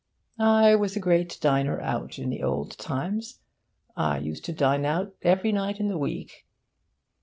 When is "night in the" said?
5.51-5.95